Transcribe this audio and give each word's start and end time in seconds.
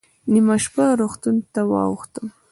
نیمه 0.33 0.55
شپه 0.63 0.85
روغتون 0.99 1.35
ته 1.53 1.61
واوښتم. 1.69 2.27